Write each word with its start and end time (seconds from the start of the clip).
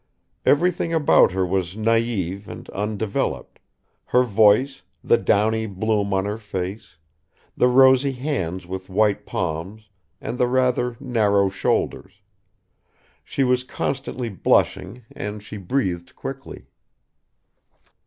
Everything 0.47 0.91
about 0.95 1.31
her 1.31 1.45
was 1.45 1.77
naive 1.77 2.47
and 2.49 2.67
undeveloped, 2.71 3.59
her 4.05 4.23
voice, 4.23 4.81
the 5.03 5.15
downy 5.15 5.67
bloom 5.67 6.11
on 6.11 6.25
her 6.25 6.39
face, 6.39 6.97
the 7.55 7.67
rosy 7.67 8.13
hands 8.13 8.65
with 8.65 8.89
white 8.89 9.27
palms 9.27 9.89
and 10.19 10.39
the 10.39 10.47
rather 10.47 10.97
narrow 10.99 11.49
shoulders... 11.49 12.13
she 13.23 13.43
was 13.43 13.63
constantly 13.63 14.27
blushing 14.29 15.03
and 15.11 15.43
she 15.43 15.57
breathed 15.57 16.15
quickly. 16.15 16.65